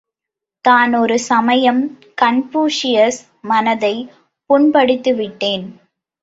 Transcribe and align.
தான் 0.65 0.93
ஒரு 0.93 1.19
சமயம் 1.19 1.81
கன்பூசியஸ் 2.21 3.19
மனதைப் 3.41 4.09
புண்படுத்திவிட்டேன். 4.49 5.67